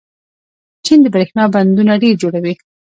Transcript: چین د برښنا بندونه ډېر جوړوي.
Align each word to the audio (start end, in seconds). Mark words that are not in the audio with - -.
چین 0.85 0.99
د 1.03 1.07
برښنا 1.15 1.43
بندونه 1.55 1.93
ډېر 2.03 2.15
جوړوي. 2.21 2.53